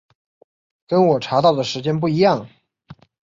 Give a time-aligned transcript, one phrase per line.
[0.87, 2.49] 跟我查到的时间不一样